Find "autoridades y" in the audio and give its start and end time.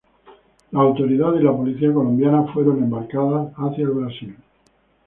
0.81-1.43